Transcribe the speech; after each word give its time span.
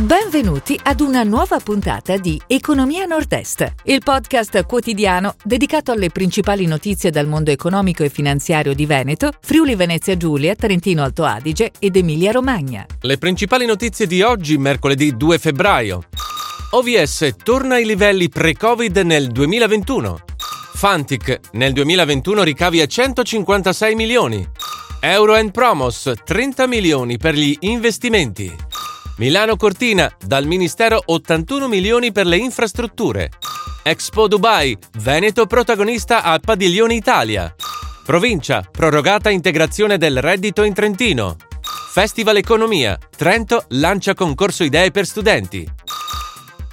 Benvenuti 0.00 0.80
ad 0.82 1.00
una 1.00 1.24
nuova 1.24 1.58
puntata 1.58 2.16
di 2.16 2.40
Economia 2.46 3.04
Nord-Est, 3.04 3.74
il 3.84 4.00
podcast 4.02 4.64
quotidiano 4.64 5.34
dedicato 5.44 5.92
alle 5.92 6.08
principali 6.08 6.64
notizie 6.64 7.10
dal 7.10 7.26
mondo 7.26 7.50
economico 7.50 8.02
e 8.02 8.08
finanziario 8.08 8.72
di 8.72 8.86
Veneto, 8.86 9.30
Friuli 9.42 9.74
Venezia 9.74 10.16
Giulia, 10.16 10.54
Trentino 10.54 11.02
Alto 11.02 11.24
Adige 11.24 11.72
ed 11.78 11.96
Emilia 11.96 12.32
Romagna. 12.32 12.86
Le 13.02 13.18
principali 13.18 13.66
notizie 13.66 14.06
di 14.06 14.22
oggi, 14.22 14.56
mercoledì 14.56 15.14
2 15.14 15.36
febbraio. 15.36 16.04
OVS 16.70 17.34
torna 17.42 17.74
ai 17.74 17.84
livelli 17.84 18.30
pre-Covid 18.30 18.96
nel 19.00 19.26
2021. 19.26 20.18
Fantic 20.72 21.40
nel 21.52 21.74
2021 21.74 22.42
ricavi 22.42 22.80
a 22.80 22.86
156 22.86 23.94
milioni. 23.94 24.48
Euro 25.00 25.36
Promos 25.50 26.10
30 26.24 26.66
milioni 26.66 27.18
per 27.18 27.34
gli 27.34 27.54
investimenti. 27.60 28.68
Milano 29.20 29.56
Cortina, 29.56 30.10
dal 30.24 30.46
Ministero 30.46 30.98
81 31.04 31.68
milioni 31.68 32.10
per 32.10 32.24
le 32.24 32.38
infrastrutture. 32.38 33.28
Expo 33.82 34.26
Dubai, 34.26 34.74
Veneto 34.98 35.44
protagonista 35.44 36.22
al 36.22 36.40
Padiglione 36.40 36.94
Italia. 36.94 37.54
Provincia, 38.02 38.62
prorogata 38.62 39.28
integrazione 39.28 39.98
del 39.98 40.22
reddito 40.22 40.62
in 40.62 40.72
Trentino. 40.72 41.36
Festival 41.92 42.38
Economia, 42.38 42.98
Trento 43.14 43.64
lancia 43.68 44.14
concorso 44.14 44.64
idee 44.64 44.90
per 44.90 45.04
studenti. 45.04 45.70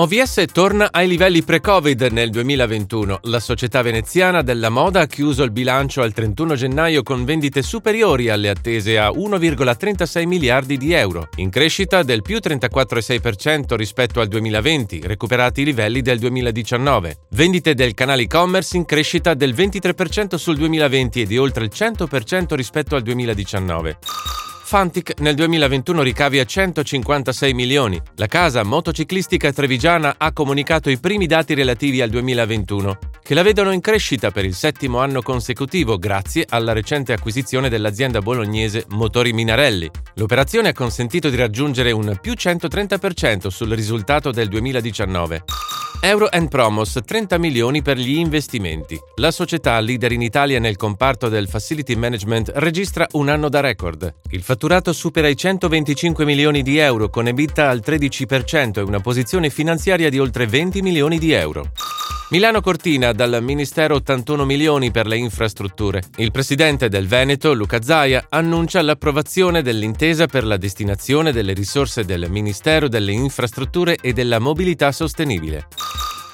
OVS 0.00 0.44
torna 0.50 0.88
ai 0.92 1.06
livelli 1.06 1.42
pre-Covid 1.42 2.08
nel 2.12 2.30
2021. 2.30 3.18
La 3.24 3.38
società 3.38 3.82
veneziana 3.82 4.40
della 4.40 4.70
moda 4.70 5.00
ha 5.02 5.06
chiuso 5.06 5.42
il 5.42 5.50
bilancio 5.50 6.00
al 6.00 6.14
31 6.14 6.54
gennaio 6.54 7.02
con 7.02 7.26
vendite 7.26 7.60
superiori 7.60 8.30
alle 8.30 8.48
attese 8.48 8.98
a 8.98 9.10
1,36 9.10 10.26
miliardi 10.26 10.78
di 10.78 10.94
euro, 10.94 11.28
in 11.36 11.50
crescita 11.50 12.02
del 12.02 12.22
più 12.22 12.38
34,6% 12.38 13.74
rispetto 13.74 14.20
al 14.20 14.28
2020, 14.28 15.02
recuperati 15.04 15.60
i 15.60 15.66
livelli 15.66 16.00
del 16.00 16.18
2019. 16.18 17.16
Vendite 17.32 17.74
del 17.74 17.92
canale 17.92 18.22
e-commerce 18.22 18.78
in 18.78 18.86
crescita 18.86 19.34
del 19.34 19.52
23% 19.52 20.36
sul 20.36 20.56
2020 20.56 21.20
e 21.20 21.26
di 21.26 21.36
oltre 21.36 21.64
il 21.64 21.72
100% 21.74 22.54
rispetto 22.54 22.96
al 22.96 23.02
2019. 23.02 23.98
Fantic 24.70 25.18
nel 25.18 25.34
2021 25.34 26.00
ricavi 26.00 26.38
a 26.38 26.44
156 26.44 27.54
milioni. 27.54 28.00
La 28.14 28.28
casa 28.28 28.62
motociclistica 28.62 29.52
trevigiana 29.52 30.14
ha 30.16 30.32
comunicato 30.32 30.90
i 30.90 31.00
primi 31.00 31.26
dati 31.26 31.54
relativi 31.54 32.00
al 32.00 32.08
2021, 32.08 32.98
che 33.20 33.34
la 33.34 33.42
vedono 33.42 33.72
in 33.72 33.80
crescita 33.80 34.30
per 34.30 34.44
il 34.44 34.54
settimo 34.54 35.00
anno 35.00 35.22
consecutivo 35.22 35.98
grazie 35.98 36.46
alla 36.48 36.72
recente 36.72 37.12
acquisizione 37.12 37.68
dell'azienda 37.68 38.20
bolognese 38.20 38.84
Motori 38.90 39.32
Minarelli. 39.32 39.90
L'operazione 40.14 40.68
ha 40.68 40.72
consentito 40.72 41.30
di 41.30 41.36
raggiungere 41.36 41.90
un 41.90 42.16
più 42.22 42.34
130% 42.34 43.48
sul 43.48 43.70
risultato 43.70 44.30
del 44.30 44.46
2019. 44.46 45.79
Euro 46.02 46.30
Promos 46.48 46.98
30 47.04 47.36
milioni 47.36 47.82
per 47.82 47.98
gli 47.98 48.16
investimenti. 48.16 48.98
La 49.16 49.30
società 49.30 49.78
leader 49.80 50.12
in 50.12 50.22
Italia 50.22 50.58
nel 50.58 50.76
comparto 50.76 51.28
del 51.28 51.46
facility 51.46 51.94
management 51.94 52.52
registra 52.54 53.06
un 53.12 53.28
anno 53.28 53.50
da 53.50 53.60
record. 53.60 54.14
Il 54.30 54.42
fatturato 54.42 54.94
supera 54.94 55.28
i 55.28 55.36
125 55.36 56.24
milioni 56.24 56.62
di 56.62 56.78
euro 56.78 57.10
con 57.10 57.28
EBITDA 57.28 57.68
al 57.68 57.82
13% 57.84 58.78
e 58.78 58.80
una 58.80 59.00
posizione 59.00 59.50
finanziaria 59.50 60.08
di 60.08 60.18
oltre 60.18 60.46
20 60.46 60.80
milioni 60.80 61.18
di 61.18 61.32
euro. 61.32 61.70
Milano 62.30 62.60
Cortina 62.60 63.12
dal 63.12 63.42
Ministero 63.42 63.96
81 63.96 64.44
milioni 64.44 64.92
per 64.92 65.08
le 65.08 65.16
infrastrutture. 65.16 66.00
Il 66.18 66.30
presidente 66.30 66.88
del 66.88 67.08
Veneto, 67.08 67.52
Luca 67.52 67.82
Zaia, 67.82 68.26
annuncia 68.28 68.80
l'approvazione 68.82 69.62
dell'intesa 69.62 70.26
per 70.26 70.44
la 70.44 70.56
destinazione 70.56 71.32
delle 71.32 71.54
risorse 71.54 72.04
del 72.04 72.30
Ministero 72.30 72.86
delle 72.86 73.10
Infrastrutture 73.10 73.96
e 74.00 74.12
della 74.12 74.38
Mobilità 74.38 74.92
Sostenibile. 74.92 75.66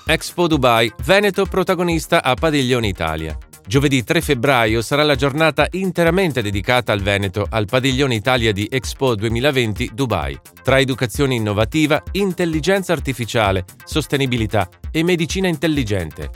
Expo 0.05 0.47
Dubai, 0.47 0.93
Veneto 1.03 1.47
protagonista 1.47 2.23
a 2.23 2.35
Padiglione 2.35 2.89
Italia. 2.89 3.37
Giovedì 3.69 4.05
3 4.05 4.21
febbraio 4.21 4.81
sarà 4.81 5.03
la 5.03 5.17
giornata 5.17 5.67
interamente 5.73 6.41
dedicata 6.41 6.93
al 6.93 7.03
Veneto 7.03 7.45
al 7.51 7.67
Padiglione 7.67 8.15
Italia 8.15 8.53
di 8.53 8.69
Expo 8.71 9.17
2020 9.17 9.91
Dubai, 9.93 10.39
tra 10.63 10.79
educazione 10.79 11.35
innovativa, 11.35 12.01
intelligenza 12.13 12.93
artificiale, 12.93 13.65
sostenibilità 13.85 14.69
e 14.93 15.03
medicina 15.03 15.49
intelligente. 15.49 16.31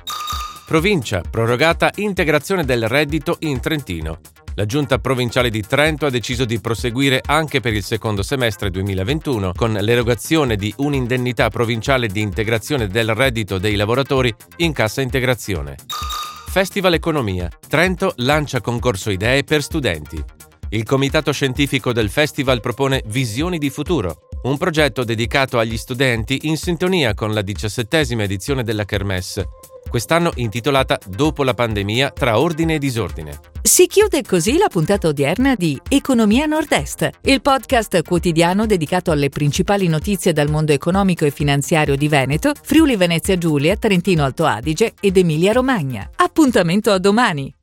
Provincia, 0.67 1.21
prorogata 1.21 1.93
integrazione 1.97 2.65
del 2.65 2.89
reddito 2.89 3.37
in 3.41 3.61
Trentino. 3.61 4.19
La 4.55 4.67
Giunta 4.67 4.99
provinciale 4.99 5.51
di 5.51 5.63
Trento 5.63 6.07
ha 6.07 6.11
deciso 6.11 6.45
di 6.45 6.59
proseguire 6.59 7.23
anche 7.25 7.61
per 7.61 7.75
il 7.75 7.85
secondo 7.85 8.25
semestre 8.25 8.71
2021 8.71 9.53
con 9.55 9.73
l'erogazione 9.73 10.57
di 10.57 10.75
un'indennità 10.79 11.49
provinciale 11.49 12.09
di 12.09 12.21
integrazione 12.23 12.89
del 12.89 13.15
reddito 13.15 13.59
dei 13.59 13.77
lavoratori 13.77 14.35
in 14.57 14.73
cassa 14.73 15.01
integrazione. 15.01 15.77
Festival 16.51 16.95
Economia. 16.95 17.49
Trento 17.69 18.13
lancia 18.17 18.61
concorso 18.61 19.11
idee 19.11 19.45
per 19.45 19.63
studenti. 19.63 20.21
Il 20.71 20.83
comitato 20.83 21.31
scientifico 21.31 21.93
del 21.93 22.11
festival 22.11 22.59
propone 22.59 23.05
Visioni 23.07 23.57
di 23.57 23.71
futuro, 23.71 24.27
un 24.43 24.57
progetto 24.57 25.05
dedicato 25.05 25.59
agli 25.59 25.77
studenti 25.77 26.41
in 26.49 26.57
sintonia 26.57 27.15
con 27.15 27.33
la 27.33 27.43
diciassettesima 27.43 28.23
edizione 28.23 28.63
della 28.63 28.85
Kermesse, 28.85 29.49
quest'anno 29.89 30.33
intitolata 30.37 30.99
Dopo 31.07 31.43
la 31.43 31.55
pandemia 31.55 32.11
tra 32.11 32.39
ordine 32.39 32.75
e 32.75 32.79
disordine. 32.79 33.39
Si 33.63 33.87
chiude 33.87 34.23
così 34.23 34.57
la 34.57 34.69
puntata 34.69 35.09
odierna 35.09 35.55
di 35.55 35.79
Economia 35.89 36.47
Nord-Est, 36.47 37.11
il 37.23 37.43
podcast 37.43 38.03
quotidiano 38.03 38.65
dedicato 38.67 39.11
alle 39.11 39.29
principali 39.29 39.89
notizie 39.89 40.33
dal 40.33 40.51
mondo 40.51 40.73
economico 40.73 41.25
e 41.27 41.31
finanziario 41.31 41.97
di 41.97 42.09
Veneto, 42.09 42.53
Friuli 42.61 42.97
Venezia 42.97 43.37
Giulia, 43.37 43.77
Trentino 43.77 44.25
Alto 44.25 44.47
Adige 44.47 44.95
ed 45.01 45.17
Emilia 45.17 45.53
Romagna. 45.53 46.09
Appuntamento 46.17 46.91
a 46.91 46.99
domani! 46.99 47.55